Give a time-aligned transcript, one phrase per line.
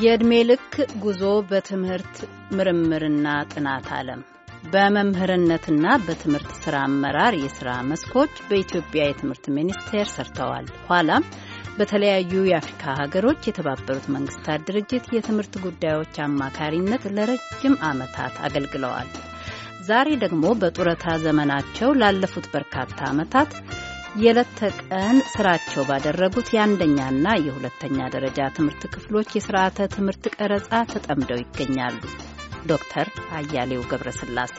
[0.00, 2.16] የዕድሜ ልክ ጉዞ በትምህርት
[2.56, 4.20] ምርምርና ጥናት ዓለም
[4.72, 11.24] በመምህርነትና በትምህርት ስራ አመራር የስራ መስኮች በኢትዮጵያ የትምህርት ሚኒስቴር ሰርተዋል። ኋላም
[11.78, 19.10] በተለያዩ የአፍሪካ ሀገሮች የተባበሩት መንግስታት ድርጅት የትምህርት ጉዳዮች አማካሪነት ለረጅም ዓመታት አገልግለዋል።
[19.88, 23.52] ዛሬ ደግሞ በጡረታ ዘመናቸው ላለፉት በርካታ ዓመታት
[24.18, 31.98] የዕለት ተቀን ስራቸው ባደረጉት የአንደኛና የሁለተኛ ደረጃ ትምህርት ክፍሎች የስርዓተ ትምህርት ቀረጻ ተጠምደው ይገኛሉ።
[32.70, 34.56] ዶክተር አያሌው ገብረስላሴ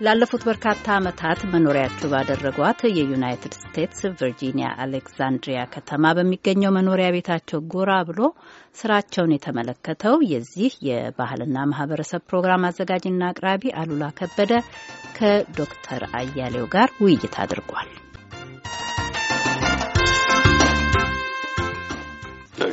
[0.00, 8.20] ላለፉት በርካታ ዓመታት መኖሪያቸው ባደረጓት የዩናይትድ ስቴትስ ቨርጂኒያ አሌክዛንድሪያ ከተማ በሚገኘው መኖሪያ ቤታቸው ጎራ ብሎ
[8.80, 14.52] ስራቸውን የተመለከተው የዚህ የባህልና ማህበረሰብ ፕሮግራም አዘጋጅና አቅራቢ አሉላ ከበደ
[15.18, 17.90] ከዶክተር አያሌው ጋር ውይይት አድርጓል።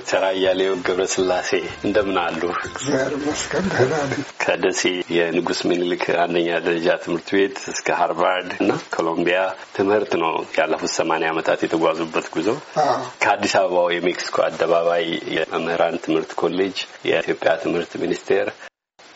[0.10, 1.50] ዶክተር አያሌው ገብረስላሴ
[1.86, 2.42] እንደምን አሉ?
[2.68, 4.82] እግዚአብሔር ይመስገን ደህና ነኝ። ከደሴ
[5.16, 9.40] የንጉስ ምኒልክ አንደኛ ደረጃ ትምህርት ቤት እስከ ሃርቫርድ እና ኮሎምቢያ
[9.78, 12.48] ትምህርት ነው ያለፉት ሰማንያ ዓመታት የተጓዙበት ጉዞ።
[13.24, 15.06] ከአዲስ አበባው የሜክሲኮ አደባባይ
[15.38, 16.78] የመምህራን ትምህርት ኮሌጅ፣
[17.10, 18.50] የኢትዮጵያ ትምህርት ሚኒስቴር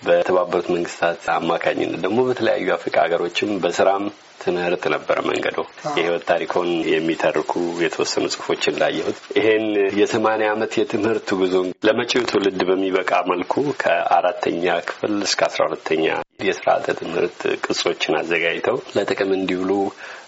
[0.02, 4.06] በተባበሩት መንግስታት አማካኝነት ደግሞ በተለያዩ አፍሪካ ሀገሮችም በስራም
[4.44, 5.58] ትምህርት ነበረ መንገዶ።
[5.92, 7.52] የህይወት ታሪኮን የሚተርኩ
[7.84, 9.66] የተወሰኑ ጽሁፎች እንዳየሁት ይሄን
[10.00, 11.54] የሰማንያ ዓመት የትምህርት ጉዞ
[11.88, 16.06] ለመጪው ትውልድ በሚበቃ መልኩ ከአራተኛ ክፍል እስከ አስራ ሁለተኛ
[16.44, 19.72] የስርዓተ ትምህርት ቅጾችን አዘጋጅተው ለጥቅም እንዲውሉ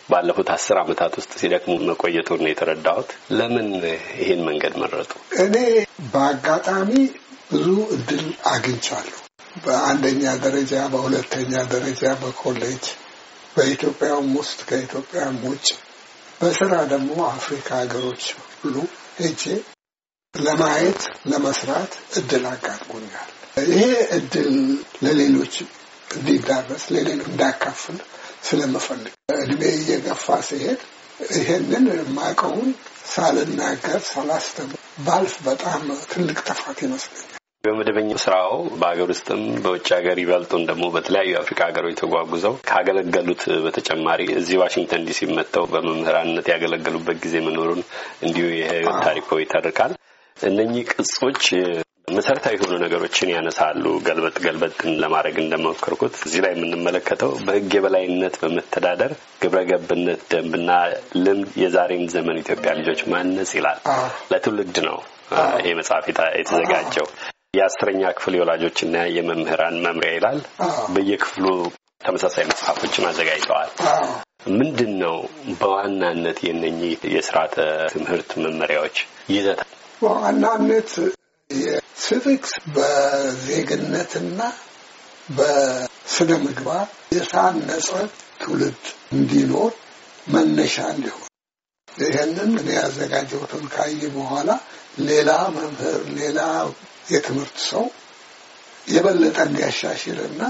[0.10, 3.70] ባለፉት አስር ዓመታት ውስጥ ሲደክሙ መቆየቱን ነው የተረዳሁት። ለምን
[4.20, 5.12] ይሄን መንገድ መረጡ?
[5.40, 5.56] እኔ
[6.14, 6.92] በአጋጣሚ
[7.52, 9.23] ብዙ እድል አግኝቻለሁ።
[9.56, 12.86] በአንደኛ ደረጃ፣ በሁለተኛ ደረጃ በኮሌጅ
[13.56, 15.68] በኢትዮጵያም ውስጥ ከኢትዮጵያም ውጭ
[16.40, 18.24] በስራ ደግሞ አፍሪካ ሀገሮች
[18.60, 18.76] ሁሉ
[19.20, 19.44] ሄጄ
[20.34, 23.30] ለማየት ለመስራት እድል አጋጥሞኛል።
[23.68, 23.82] ይሄ
[24.18, 24.56] እድል
[25.04, 25.56] ለሌሎች
[26.16, 27.98] እንዲዳረስ ለሌሎች እንዳካፍል
[28.48, 30.82] ስለምፈልግ እድሜ እየገፋ ሲሄድ
[31.34, 32.72] ይሄንን የማውቀውን
[33.14, 40.86] ሳልናገር ሳላስተምር ባልፍ በጣም ትልቅ ጥፋት ይመስለኛል። በመደበኛው ስራው በሀገር ውስጥም በውጭ ሀገር ይበልጡን ደግሞ
[40.96, 47.82] በተለያዩ የአፍሪካ ሀገሮች ተጓጉዘው ካገለገሉት በተጨማሪ እዚህ ዋሽንግተን ዲሲ መጥተው በመምህራንነት ያገለገሉበት ጊዜ መኖሩን
[48.22, 49.94] እንዲሁ የህይወት ታሪኮ ይተርካል።
[50.38, 51.42] እነኚህ ቅጾች
[52.10, 59.14] መሰረታዊ የሆኑ ነገሮችን ያነሳሉ። ገልበጥ ገልበጥን ለማድረግ እንደሞከርኩት እዚህ ላይ የምንመለከተው በህግ የበላይነት በመተዳደር
[59.44, 60.70] ግብረ ገብነት ደንብና
[61.22, 63.80] ልምድ የዛሬን ዘመን ኢትዮጵያ ልጆች ማነጽ ይላል።
[64.32, 65.00] ለትውልድ ነው
[65.60, 67.08] ይሄ መጽሐፍ የተዘጋጀው።
[67.54, 70.40] የአስረኛ ክፍል የወላጆችና የመምህራን መምሪያ ይላል።
[70.94, 71.46] በየክፍሉ
[72.04, 73.70] ተመሳሳይ መጽሐፎችን አዘጋጅተዋል።
[74.54, 75.18] ምንድን ነው
[75.60, 77.56] በዋናነት የነኚህ የስርዓተ
[77.94, 78.98] ትምህርት መመሪያዎች
[79.30, 79.60] ይዘት?
[80.02, 80.92] በዋናነት
[81.50, 84.40] የሲቪክስ በዜግነትና
[85.30, 87.90] በስነ ምግባር የታነጸ
[88.42, 88.84] ትውልድ
[89.16, 89.72] እንዲኖር
[90.28, 91.30] መነሻ እንዲሆን
[91.88, 94.50] ይህንን እኔ ያዘጋጀሁትን ካየ በኋላ
[95.08, 96.40] ሌላ መምህር ሌላ
[97.08, 97.86] የትምህርት ሰው
[98.88, 100.42] የበለጠ እንዲያሻሽልና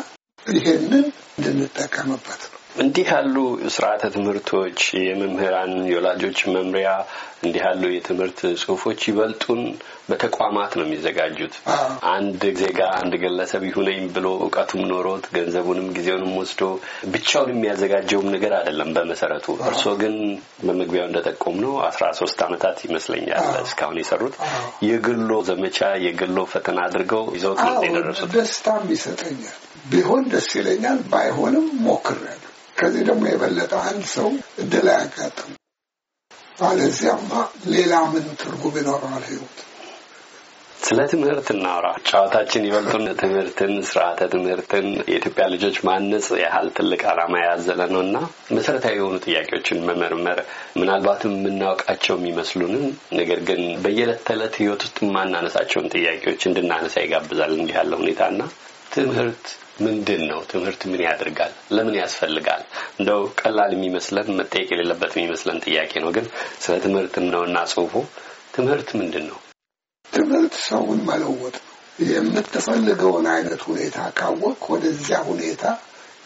[0.53, 1.05] ይሄንን
[1.37, 3.35] እንድንጠቀምበት ነው። እንዲህ ያሉ
[3.73, 6.89] ስርዓተ ትምህርቶች የመምህራን የወላጆች መምሪያ
[7.43, 9.61] እንዲህ ያሉ የትምህርት ጽሁፎች ይበልጡን
[10.09, 11.55] በተቋማት ነው የሚዘጋጁት።
[12.11, 16.61] አንድ ዜጋ አንድ ግለሰብ ይሁነኝ ብሎ እውቀቱም ኖሮት ገንዘቡንም ጊዜውንም ወስዶ
[17.13, 20.15] ብቻውን የሚያዘጋጀውም ነገር አይደለም በመሰረቱ። እርስዎ ግን
[20.65, 24.37] በመግቢያው እንደጠቆም ነው አስራ ሶስት አመታት ይመስለኛል እስካሁን የሰሩት
[24.87, 29.55] የግሎ ዘመቻ የግሎ ፈተና አድርገው ይዘውት ነው የደረሱት። ደስታም ይሰጠኛል።
[29.91, 32.12] ቢሆን ደስ ይለኛል፣ ባይሆንም ሞክሬያለሁ።
[32.83, 34.29] ከዚህ ደግሞ የበለጠ አንድ ሰው
[34.59, 35.51] እድል አያጋጥም።
[36.63, 37.29] አለዚያማ
[37.73, 39.59] ሌላ ምን ትርጉም ይኖረዋል ህይወት?
[40.83, 47.81] ስለ ትምህርት እናውራ። ጨዋታችን ይበልጡን ትምህርትን፣ ስርዓተ ትምህርትን የኢትዮጵያ ልጆች ማነጽ ያህል ትልቅ ዓላማ ያዘለ
[47.93, 48.17] ነው እና
[48.57, 50.41] መሰረታዊ የሆኑ ጥያቄዎችን መመርመር
[50.77, 57.93] ምናልባትም የምናውቃቸው የሚመስሉንን ነገር ግን በየዕለት ተዕለት ህይወት ውስጥ የማናነሳቸውን ጥያቄዎች እንድናነሳ ይጋብዛል እንዲህ ያለ
[58.01, 58.41] ሁኔታ እና
[58.93, 59.45] ትምህርት
[59.77, 60.39] ምንድን ነው?
[60.51, 61.53] ትምህርት ምን ያደርጋል?
[61.71, 62.63] ለምን ያስፈልጋል?
[62.99, 66.25] እንደው ቀላል የሚመስለን መጠየቅ የሌለበት የሚመስለን ጥያቄ ነው። ግን
[66.61, 67.93] ስለ ትምህርት ነውና ጽሁፉ
[68.55, 69.39] ትምህርት ምንድን ነው?
[70.05, 71.69] ትምህርት ሰውን መለወጥ ነው።
[72.07, 75.63] የምትፈልገውን አይነት ሁኔታ ካወቅ ወደዚያ ሁኔታ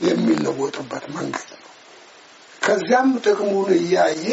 [0.02, 1.64] የሚለወጥበት መንገድ ነው።
[2.62, 4.28] ከዚያም ጥቅሙን እያየ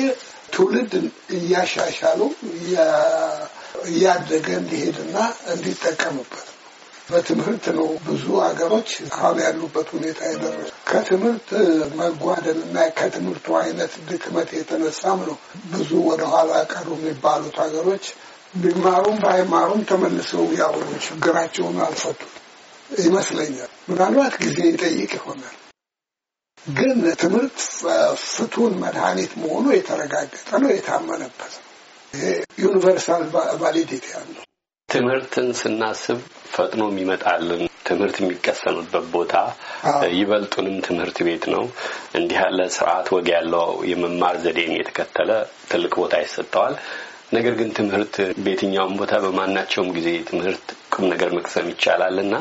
[0.55, 0.93] ትውልድ
[1.37, 2.21] እያሻሻሉ
[3.85, 5.17] እያደገ እንዲሄድና
[5.53, 6.44] እንዲጠቀምበት
[7.09, 11.49] በትምህርት ነው ብዙ ሀገሮች አሁን ያሉበት ሁኔታ የደረሱ። ከትምህርት
[11.99, 15.37] መጓደል እና ከትምህርቱ አይነት ድክመት የተነሳም ነው
[15.73, 18.07] ብዙ ወደኋላ ቀሩ የሚባሉት ሀገሮች
[18.55, 20.75] ቢማሩም ባይማሩም ተመልሰው ያው
[21.07, 22.33] ችግራቸውን አልፈቱም
[23.01, 25.57] ይመስለኛል። ምናልባት ጊዜ ይጠይቅ ይሆናል።
[26.67, 27.59] ግን ትምህርት
[28.29, 31.71] ፍቱን መድኃኒት መሆኑ የተረጋገጠ ነው፣ የታመነበት ነው።
[32.13, 32.27] ይሄ
[32.59, 33.25] universal
[33.63, 34.44] validity ያለው
[34.95, 36.19] ትምህርትን ስናስብ
[36.55, 39.35] ፈጥኖ የሚመጣልን ትምህርት የሚቀሰምበት ቦታ
[40.15, 41.65] ይበልጡንም ትምህርት ቤት ነው።
[42.19, 45.31] እንዲህ ያለ ስርዓት ወግ ያለው የመማር ዘዴን የተከተለ
[45.71, 46.77] ትልቅ ቦታ ይሰጠዋል።
[47.35, 52.35] ነገር ግን ትምህርት በየትኛውም ቦታ በማናቸውም ጊዜ ትምህርት ቁም ነገር መቅሰም ይቻላል እና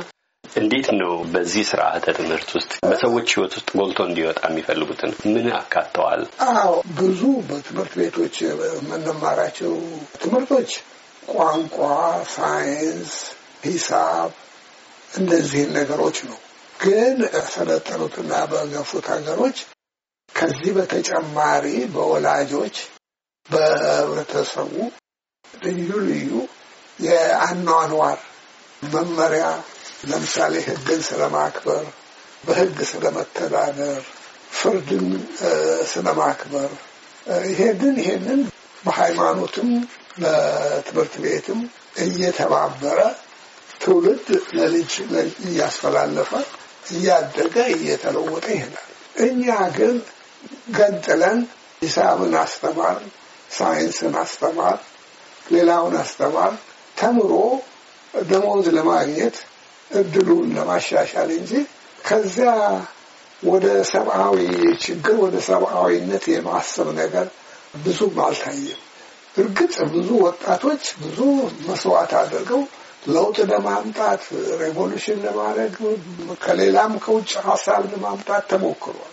[0.43, 6.21] እንዴት ነው በዚህ ስርዓተ ትምህርት ውስጥ በሰዎች ሕይወት ውስጥ ጎልቶ እንዲወጣ የሚፈልጉትን ምን አካተዋል?
[6.49, 9.73] አዎ ብዙ በትምህርት ቤቶች የምንማራቸው
[10.23, 10.71] ትምህርቶች
[11.29, 11.77] ቋንቋ፣
[12.33, 13.13] ሳይንስ፣
[13.63, 14.31] ሂሳብ
[15.11, 16.39] እነዚህን ነገሮች ነው።
[16.79, 19.57] ግን በሰለጠኑትና በገፉት ሀገሮች
[20.29, 22.75] ከዚህ በተጨማሪ በወላጆች
[23.45, 24.73] በህብረተሰቡ
[25.45, 26.31] ልዩ ልዩ
[26.99, 28.19] የአኗኗር
[28.85, 29.45] መመሪያ
[30.03, 31.83] ለምሳሌ ህግን ስለማክበር፣
[32.43, 34.01] በህግ ስለመተዳደር፣
[34.51, 35.07] ፍርድን
[35.91, 36.71] ስለማክበር
[37.47, 38.41] ይሄንን ይሄንን
[38.85, 39.69] በሃይማኖትም
[40.17, 41.59] በትምህርት ቤትም
[42.03, 42.99] እየተባበረ
[43.81, 44.27] ትውልድ
[44.57, 44.91] ለልጅ
[45.45, 46.31] እያስተላለፈ
[46.91, 48.89] እያደገ እየተለወጠ ይሄዳል።
[49.23, 49.45] እኛ
[49.77, 49.95] ግን
[50.77, 51.39] ገንጥለን
[51.81, 52.97] ሂሳብን አስተማር፣
[53.51, 54.77] ሳይንስን አስተማር፣
[55.45, 56.53] ሌላውን አስተማር
[56.97, 57.31] ተምሮ
[58.13, 59.37] ደሞዝ ለማግኘት
[59.91, 61.51] እድሉን ለማሻሻል እንጂ
[62.05, 62.51] ከዚያ
[63.43, 64.37] ወደ ሰብአዊ
[64.83, 67.27] ችግር ወደ ሰብአዊነት የማሰብ ነገር
[67.83, 68.81] ብዙም አልታየም።
[69.35, 71.19] እርግጥ ብዙ ወጣቶች ብዙ
[71.67, 72.61] መስዋዕት አድርገው
[73.07, 74.21] ለውጥ ለማምጣት
[74.61, 75.73] ሬቮሉሽን ለማድረግ
[76.43, 79.09] ከሌላም ከውጭ ሀሳብ ለማምጣት ተሞክሯል።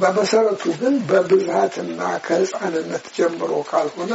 [0.00, 4.12] በመሰረቱ ግን በብልሃትና ከህፃንነት ጀምሮ ካልሆነ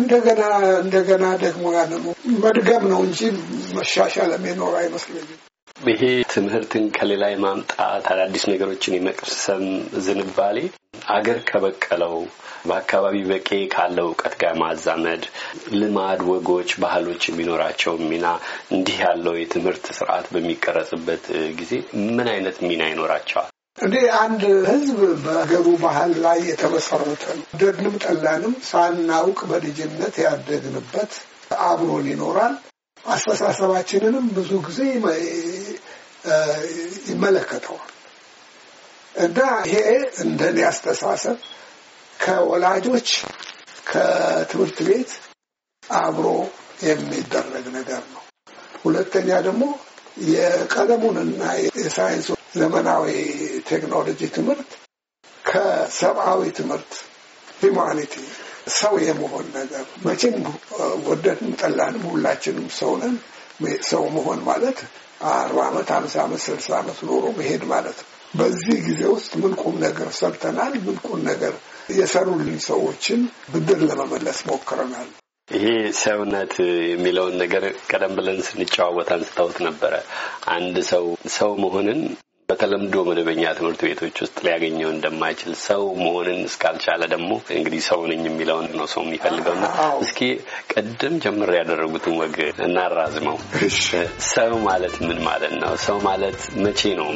[0.00, 0.42] እንደገና
[0.80, 2.04] እንደገና ደግሞ ያንኑ
[2.42, 3.20] መድገም ነው እንጂ
[3.76, 5.38] መሻሻል የሚኖር አይመስለኝም።
[5.80, 6.00] ይሄ
[6.32, 7.76] ትምህርትን ከሌላ የማምጣት
[8.10, 9.62] አዳዲስ ነገሮችን የመቅሰም
[10.04, 10.56] ዝንባሌ
[11.14, 12.14] አገር ከበቀለው
[12.64, 15.22] በአካባቢ በቂ ካለው እውቀት ጋር ማዛመድ፣
[15.74, 18.26] ልማድ፣ ወጎች፣ ባህሎች የሚኖራቸው ሚና
[18.70, 21.24] እንዲህ ያለው የትምህርት ስርዓት በሚቀረጽበት
[21.60, 21.72] ጊዜ
[22.10, 23.48] ምን አይነት ሚና ይኖራቸዋል?
[23.78, 31.14] እንዴ አንድ ህዝብ በሀገሩ ባህል ላይ የተመሰረተ ነው። ደግንም ጠላንም ሳናውቅ በልጅነት ያደግንበት
[31.64, 32.56] አብሮን ይኖራል።
[33.04, 34.80] አስተሳሰባችንንም ብዙ ጊዜ
[37.08, 37.90] ይመለከተዋል
[39.14, 39.78] እና ይሄ
[40.24, 41.38] እንደኔ አስተሳሰብ
[42.20, 43.08] ከወላጆች
[43.90, 45.12] ከትምህርት ቤት
[45.82, 46.26] አብሮ
[46.82, 48.22] የሚደረግ ነገር ነው።
[48.82, 49.64] ሁለተኛ ደግሞ
[50.28, 51.42] የቀለሙንና
[51.78, 53.06] የሳይንሱ ዘመናዊ
[53.68, 54.70] ቴክኖሎጂ ትምህርት
[55.44, 56.92] ከሰብአዊ ትምህርት
[57.60, 58.14] ሂማኒቲ
[58.78, 60.36] ሰው የመሆን ነገር መቼም
[61.06, 62.92] ወደድንም ጠላንም ሁላችንም ሰው
[63.88, 64.78] ሰው መሆን ማለት
[65.30, 69.74] አርባ ዓመት ሀምሳ ዓመት ስልሳ ዓመት ኖሮ መሄድ ማለት ነው። በዚህ ጊዜ ውስጥ ምን ቁም
[69.84, 70.74] ነገር ሰርተናል?
[70.86, 71.54] ምን ቁም ነገር
[71.92, 73.20] የሰሩልን ሰዎችን
[73.52, 75.08] ብድር ለመመለስ ሞክረናል።
[75.48, 75.66] ይሄ
[76.00, 76.52] ሰውነት
[76.90, 79.94] የሚለውን ነገር ቀደም ብለን ስንጨዋወት አንስታውት ነበረ።
[80.48, 81.06] አንድ ሰው
[81.38, 82.00] ሰው መሆንን
[82.50, 88.68] በተለምዶ መደበኛ ትምህርት ቤቶች ውስጥ ሊያገኘው እንደማይችል ሰው መሆንን እስካልቻለ ደግሞ እንግዲህ ሰው ነኝ የሚለውን
[88.78, 89.66] ነው ሰው የሚፈልገውና
[90.04, 90.20] እስኪ
[90.72, 93.36] ቅድም ጀምር ያደረጉትን ወግ እናራዝመው።
[94.30, 95.74] ሰው ማለት ምን ማለት ነው?
[95.86, 97.10] ሰው ማለት መቼ ነው?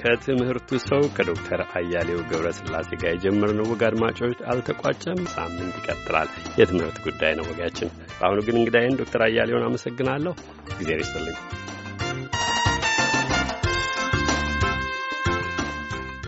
[0.00, 7.48] ከትምህርቱ ሰው ከዶክተር አያሌው ገብረስላሴ ጋር የጀመርነው ወግ አድማጮች አልተቋጨም። ሳምንት ይቀጥላል። የትምህርት ጉዳይ ነው
[7.50, 10.34] ወጋችን። በአሁኑ ግን እንግዳይን ዶክተር አያሌውን አመሰግናለሁ።
[10.78, 11.38] ጊዜ ይስጥልኝ።